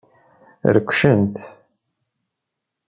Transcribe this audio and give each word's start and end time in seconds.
Rekcen-t. 0.75 1.37